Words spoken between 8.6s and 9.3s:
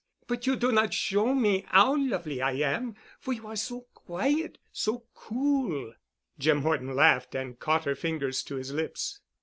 lips.